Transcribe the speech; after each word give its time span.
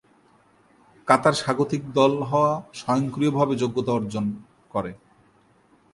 কাতার 1.07 1.33
স্বাগতিক 1.33 1.81
দল 1.93 2.13
হওয়া 2.23 2.51
স্বয়ংক্রিয়ভাবে 2.73 3.53
যোগ্যতা 3.55 3.91
অর্জন 3.91 4.25
করে। 4.69 4.91